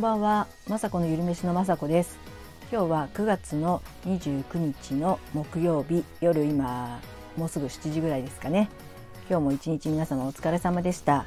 [0.00, 2.18] んばんは、まさこのゆるめしのまさこです。
[2.72, 7.02] 今日は9月の29日の木曜日、夜今
[7.36, 8.70] もうすぐ7時ぐらいですかね。
[9.28, 11.26] 今日も一日皆様お疲れ様でした。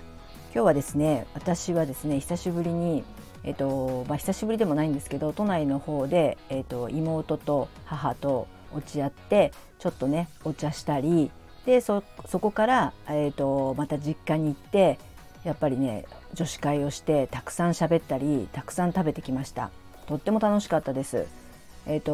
[0.55, 3.03] 今日はですね、私はですね、久しぶりに
[3.43, 11.29] えっとまあ、久しぶりでもないんですけど都内の方で、えっと、妹と母と落ち合ってちょっとねお茶したり
[11.67, 12.01] でそ
[12.41, 14.97] こから、えっと、また実家に行って
[15.43, 19.71] やっぱりね女子会をしてたくさん喋ったりたくさん食べてきました。
[20.07, 21.27] とっても楽しかったです。
[21.85, 22.11] えっ、と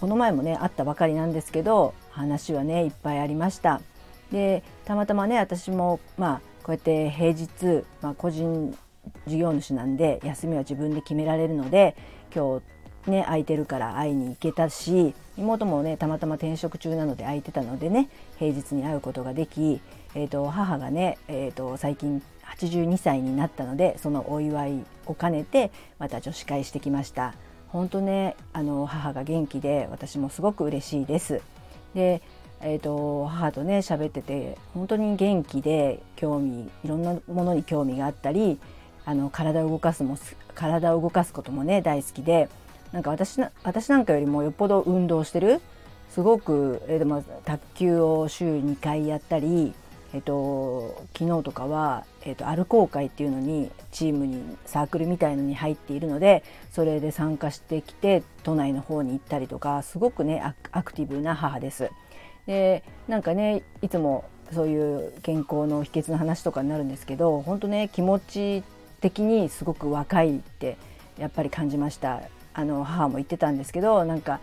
[0.00, 3.80] この前もね会ったばかりなんですけど話はねいっぱいありました。
[4.30, 8.76] でたまたまね私もまあこうやって平日、まあ、個人
[9.26, 11.94] 事業主なんで休みは自分で決められるので
[12.34, 12.60] 今
[13.04, 18.08] 日ね空いてるから会いに行けたし妹もねたまたま転職中なので空いてたのでね
[18.38, 19.80] 平日に会うことができ、
[20.14, 22.22] えーと、母がね、えーと、最近
[22.56, 27.34] 82歳になったのでそのお祝いを兼ねてまた女子会してきました。
[27.68, 31.40] 本当ねあの母が元気で私もすごく嬉しいです。
[31.94, 32.22] で
[32.60, 38.58] えーと母とね喋ってて本当に元気で興味いろんなものに興味があったり
[39.04, 40.16] あの体を動かすも
[40.54, 42.48] 体を動かすこともね大好きで
[42.92, 45.60] なんか私私なんかよりもよっぽど運動してる
[46.14, 49.74] すごく、えー、でも卓球を週2回やったり、
[50.14, 61.90] えーと、昨日とかは、えーと、アルコー会っていうのにチームにサークルみたいのに入っているのでそれで参加してきて都内の方に行ったりとかすごくねアクティブな母です。
[62.46, 68.62] でなんかねいつもそういう健康の秘訣の話とかになるんですけど本当ね気持ち
[69.00, 70.76] 的にすごく若いって
[71.18, 72.20] やっぱり感じました
[72.52, 74.38] あの母も言ってたんですけどなんか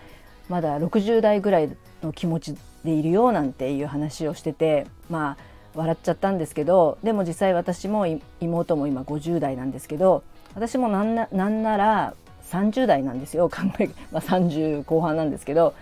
[0.49, 1.69] まだ60代ぐらい
[2.03, 8.05] の気持ちでいるよなんていう話をしててまあ笑っちゃったんですけどでも実際私も
[8.39, 12.13] 妹も今50代なんですけど私もなんななんなら
[12.51, 15.73] 30代なんですよ考え、まあ、30後半なんですけど、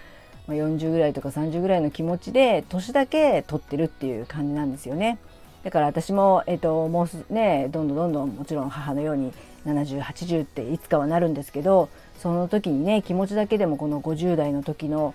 [0.47, 5.17] まあ、40ぐらいとか30ぐらいの気持ちで年だけ取ってるっていう感じなんですよね。
[5.63, 9.33] だから私も、えーと、もうねどんどんどんどんもちろん母のように
[9.65, 15.13] 7080っていつかはなるんですけどその時にね気持ちだけでもこの50代の時の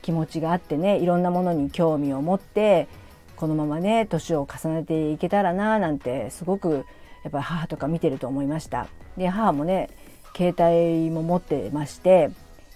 [0.00, 2.88] 気持ちがあってねいろんなものに興味を持って
[3.36, 6.84] このままね年を重ねていけたらななんてすごく
[7.22, 8.86] やっぱ母とか見てると思いました。
[9.16, 9.90] で母もね
[10.36, 12.30] 携帯も持ってまして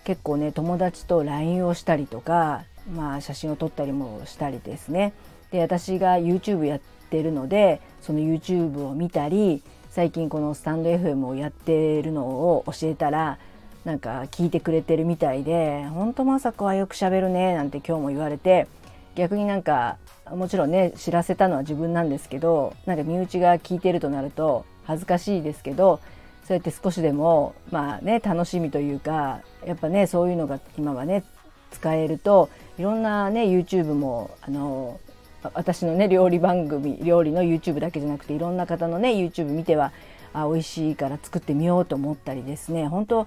[0.05, 2.65] 結構ね友達と LINE をしたりとか、
[2.95, 5.13] まあ、写真を撮ったりもしたりですね
[5.51, 6.81] で私が YouTube やっ
[7.11, 13.39] てるのでその YouTube を見たり最近このスタンド FM をやってるのを教えたら
[13.85, 18.69] なんか聞いてくれてるみたいで「ほんとまさかはよくしゃべるね」なんて今日も言われて
[19.19, 19.97] 逆になんか
[20.31, 26.01] もちろんね知らせたのは自分なんですけどなんか身内が聞いてるとなると恥ずかしいですけど
[26.47, 31.25] そうやって少しでもまあね楽しみというかやっぱねそういうのが今はね
[31.73, 32.49] 使えると
[32.79, 35.01] いろんなね YouTube もあの
[35.53, 39.91] 私のね料理番組料理の YouTube だけじゃなくていろんな方のね YouTube 見ては
[40.33, 42.87] あ美味しいから作ってみようと思ったりですね。
[42.87, 43.27] 本当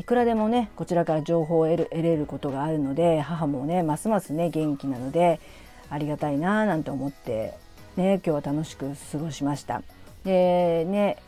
[0.00, 5.40] いくらでもねこちらから情報を得る得れることがあるので母もねますますね元気なので
[5.90, 7.52] ありがたいななんて思って
[7.98, 9.82] ね今日は楽しく過ごしました。
[10.24, 11.18] でね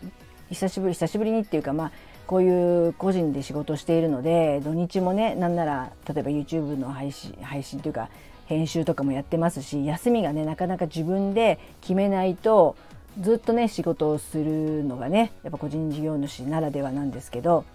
[0.48, 1.92] 久しぶり久しぶりにっていうかまあ
[2.26, 8.08] こういう個人で仕事しているので土日もねなんなら例えば YouTube の配信配信というか
[8.46, 12.76] 編集とかもやってますし休みがねなかなか自分で決めないと
[13.20, 17.66] ずっとね仕事をするのがねやっぱ個人事業主ならではなんですけど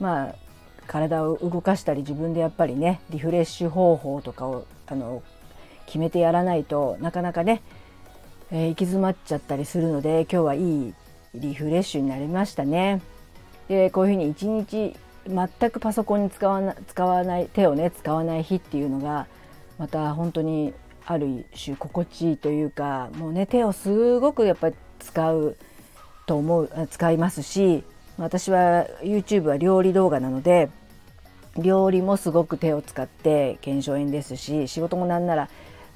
[0.00, 0.34] まあ
[0.86, 5.22] 体を動かしたり自分でやっぱりねリフレッシュ方法とかをあの
[5.86, 7.62] 決めてやらないとなかなかね、
[8.50, 10.94] えー、行き詰まっちゃったりするので今日はいい
[11.34, 13.02] リフレッシュになりましたね。
[13.68, 14.94] でこういうふうに一日
[15.26, 19.26] 全くパソコンに使わな使わない手をね使わない日っていうのが
[19.78, 20.72] また本当に
[21.04, 25.56] ある種心地いいというかもうね手をすごくやっぱり使う
[26.26, 27.84] と思う使いますし
[28.18, 30.70] 私は YouTube は料理動画なので
[31.58, 35.48] 料理もすごく手を使って腱鞘炎ですし仕事もなんなら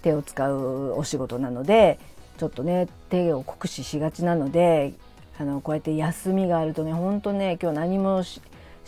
[0.02, 1.98] 手を使うお仕事なので
[2.38, 4.94] ちょっとね手を酷使しがちなので
[5.38, 8.40] あのこうやって休みがあるとねほんとね今日何もし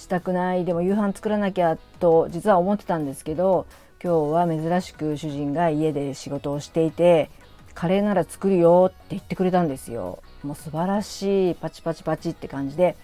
[0.09, 3.67] たくないでも夕飯作らなきゃと実は思ってたんですけど
[4.03, 7.31] 今日は珍しく主人が家で仕事をしていて
[7.75, 10.23] カレーなら作るよって言ってくれたんですよ。
[10.43, 12.97] もう素晴らしいパチパチパチって感じで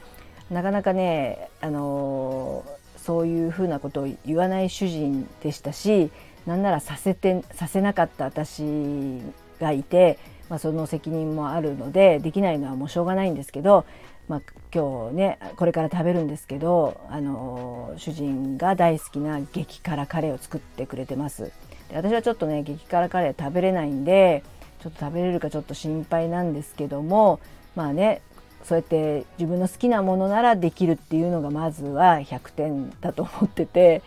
[0.50, 2.64] なかなかね、あの、
[3.08, 6.10] そういうふうなことを言わない主人でしたし
[6.46, 8.62] なんならさせてさせなかった私
[9.58, 10.18] がいて、
[10.50, 13.86] まあ、その責任もあるのでできないのはもうしょうがないんですけど
[14.28, 14.42] まあ、
[14.74, 21.50] 今日ねこれから食べるんですけどあの主人が大好きな激辛カレーを作ってくれてます。
[21.88, 24.44] で私はちょっとね激辛カレー食べれないんで
[24.82, 27.40] ちょっと食べれるかちょっと心配なんですけども
[27.74, 28.20] まあね
[28.68, 34.02] そうやって自分の好きなものならできるっていうのがまずは100点だと思ってて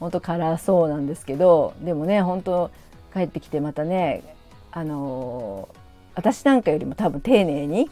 [0.00, 2.72] 本当辛そうなんですけどでもね本当
[3.14, 4.24] 帰ってきてまたね
[4.72, 5.68] あの
[6.16, 7.88] 私なんかよりも多分丁寧に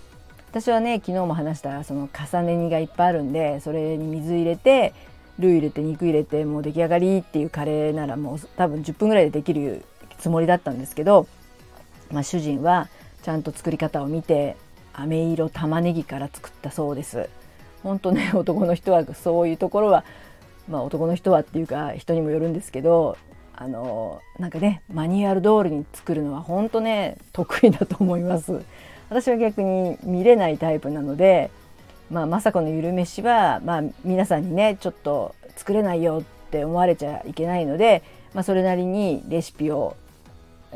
[0.50, 4.94] 私はね昨日も話したその重ね煮がいっぱいあるんでそれに水入れて
[5.38, 9.84] ルー入れて肉入れてもう出来上がりっていうカレーならもう多分10分ぐらいでできる
[10.18, 11.28] つもりだったんですけど、
[12.10, 12.88] まあ、主人は
[13.22, 14.56] ちゃんと作り方を見て
[15.00, 17.28] 飴色玉ねぎから作ったそうです。
[17.82, 20.04] 本当ね 男の人はそういうところは
[20.68, 23.16] まあ男の人はっていうか人にもよるんですけど
[23.54, 28.62] あのなんかねマニュアル通りに作るのは本当ね得意だと思います。
[29.10, 31.50] 私は逆に見れないタイプなので、
[32.10, 38.02] まあ、雅子のゆるめしは、まあ、皆さんにねちょっと作れないよって思われちゃいけないので、
[38.34, 39.96] まあ、それなりにレシピを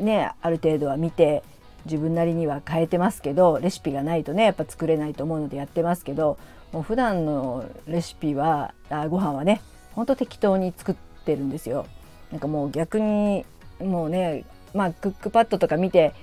[0.00, 1.42] ねある程度は見て
[1.84, 6.38] 自分なりには変えてますけどレシピがないとねやっぱ作れないと思うのでやってますけど
[6.73, 9.61] もう普段のレシピはあご飯はね
[9.94, 10.94] ほんと適当に作っ
[11.25, 11.87] てるんですよ。
[12.31, 13.44] なんかもう逆に
[13.81, 14.44] もうね
[14.75, 16.14] まあクックパッドとか見て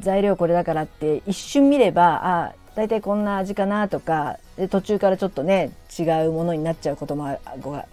[0.00, 7.38] 材料これだからって一瞬見ればあ大体こんな味かなとかで途中からちょっとね違うものになっちゃうことも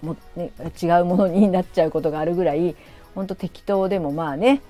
[0.02, 0.52] も、ね、
[0.82, 2.76] 違うものになっちゃうことがあるぐらい
[3.16, 4.62] ほんと適当でもまあね、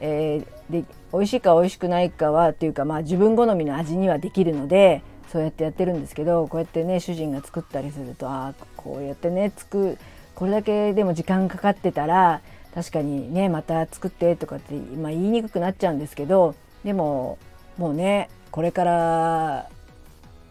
[0.00, 5.02] えー、で美味しいか美味しくないかはっていうかまあ自分好みの味にはできるので
[5.32, 9.98] そうやってやってるんですけどこうやってね主人が作ったりするとああこうやってね作る
[10.34, 12.42] これだけでも時間かかってたら
[12.74, 16.54] 確かにねまた作ってとかって、まあ、言いにくくなっちゃうんですけど
[16.84, 17.38] でも
[17.78, 19.68] もうねこれから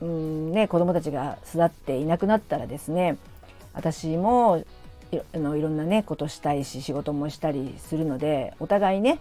[0.02, 3.18] うんね子供たちが巣立っていなくなったらですね
[3.74, 4.64] 私も
[5.12, 9.20] いのいろんなねことしたいし仕事もしたりするのでお互いね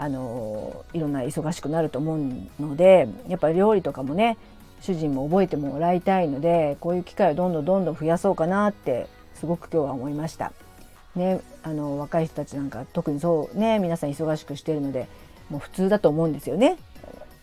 [0.00, 2.18] あのいろんな忙しくなると思う
[2.60, 4.38] のでやっぱり料理とかもね
[4.80, 10.52] 主人も覚えてもらいたいのでこういう機会をどんどんどんどん増やそうかなってすごく今日は思いました。
[11.16, 15.08] ね、あの若い人たちなんか特にそうね皆さん忙しくしてるので
[15.50, 16.76] もう普通だと思うんですよね。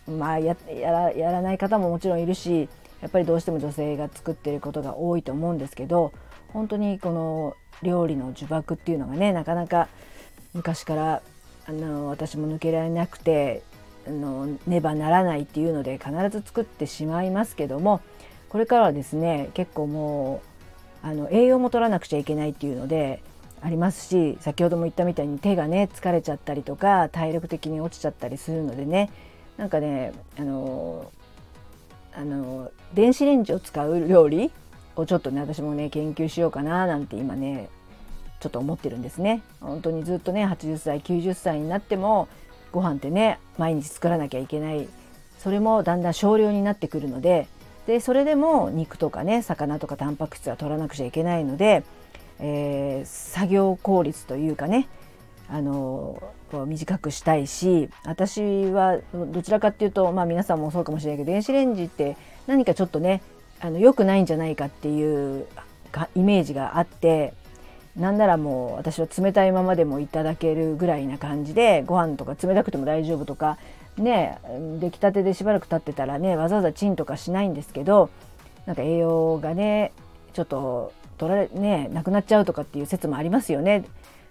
[0.08, 2.70] まあやらやらない方ももちろんいるし
[3.02, 6.12] やっぱりどうしても女性が作ってることが多いと思うんですけど
[6.54, 9.88] 本当にこの料理の呪縛っていうのがねなかなか
[10.54, 11.22] 昔から
[11.68, 13.62] あの私も抜けられなくて
[14.06, 18.00] あのねばならないっていうので必ず作ってしまいますけども
[18.48, 20.42] これからはですね結構も
[21.02, 23.22] うあの栄養も取らなくちゃいけないっていうので
[23.60, 29.10] ありますし先ほども言ったみたいに手がね疲れちゃったりとか体力的に落ちちゃったりするのでね
[29.56, 31.10] なんかねあの
[32.14, 34.50] あの電子レンジを使う料理
[34.94, 37.68] をちょっとね私もね研究しようかななんて今ね
[38.40, 39.42] ちょっと思ってるんですね。
[39.60, 42.28] 本当にずっとね80歳90歳になっても
[42.72, 44.88] ご飯ってね毎日作らなきゃいけない
[45.38, 47.48] それもだんだん少量になってくるので
[47.86, 51.84] でそれでも肉とかね魚とかタンパク質は取らなくちゃいけないので
[52.38, 54.88] えー、作業効率というかね
[55.48, 56.20] あの
[56.66, 63.22] 短くしたいし私はどちらかっていうとまあ皆さんもそうかもしれないけど電子レンジって何かちょっとね
[63.60, 65.46] あの良くないんじゃないかっていう
[66.14, 67.32] イメージがあって
[67.96, 73.58] なんならもう私は冷たいままでもいただけるぐらいな感じでご飯とか冷たくても大丈夫とか
[73.96, 74.38] ね
[74.80, 78.10] 出来たてでしばらく経ってたらねわざわざチンとかしないんですけど
[78.66, 79.92] なんか栄養がね
[80.34, 83.84] ちょっと取られねなくなっちゃうとかっていう説もありますよね。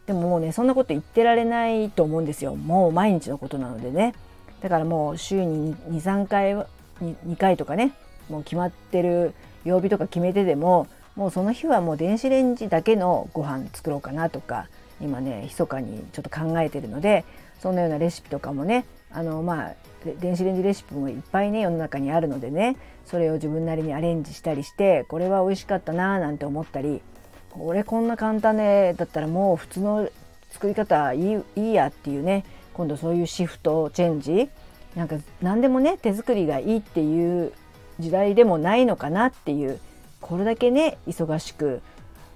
[0.06, 2.56] でももうねそんなこと言ってられないと思うんですよ。
[2.56, 4.14] もう毎日のことなのでね。
[4.62, 6.66] だからもう週に23回 2,
[7.02, 7.94] 2回とかね
[8.30, 14.68] もう決まってる曜日とか決めてでももうその日はもう電子レンジだけのご飯作ろうかなとか
[15.02, 17.26] 今ね密かにちょっと考えてるので
[17.62, 19.74] そんなようなレシピとかもねあのまあ
[20.20, 27.02] 電子レンジレシピもいっぱいね世の中にあるのでねそれを自分なりにアレンジしたりしてこれは美味しかったなーなんて思ったり
[27.50, 30.10] これこんな簡単でだったらもう普通の
[30.52, 34.50] 作り方いいいいやっていうね今度そういうシフトチェンジ
[34.96, 37.54] なんか何でもね手作りがいいっていう
[38.00, 39.80] 時代でもないのかなっていう
[40.22, 41.82] これだけね忙しく、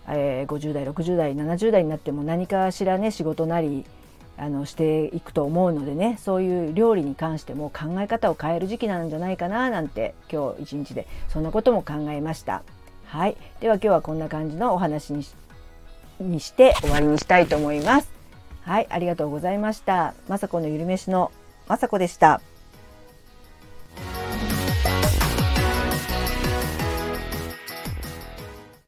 [0.08, 3.86] えー、50代60代70代になっても何かしらね仕事なり
[4.38, 12.64] あのしていくと思うのでねそういう料理に関しても考え方を変える時期なんじゃないかななんて今日一日でそんなことも考えました。
[13.06, 15.26] はい、では今日はこんな感じのお話に
[16.20, 18.10] にして終わりにしたいと思います。
[18.62, 20.14] はい、ありがとうございました。
[20.28, 21.32] まさこのゆるめしの
[21.68, 22.40] まさこでした。